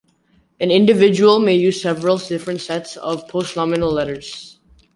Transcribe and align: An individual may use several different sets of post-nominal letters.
An 0.59 0.71
individual 0.71 1.37
may 1.37 1.53
use 1.53 1.79
several 1.83 2.17
different 2.17 2.59
sets 2.61 2.97
of 2.97 3.27
post-nominal 3.27 3.91
letters. 3.91 4.57